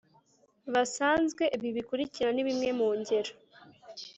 Basanzwe 0.73 1.43
ibi 1.55 1.69
bikurikira 1.77 2.29
ni 2.31 2.41
bimwe 2.47 2.69
mu 2.79 2.87
ngero 2.99 3.31